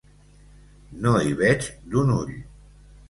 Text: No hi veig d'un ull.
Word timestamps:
No 1.03 1.13
hi 1.27 1.35
veig 1.43 1.69
d'un 1.93 2.11
ull. 2.19 2.33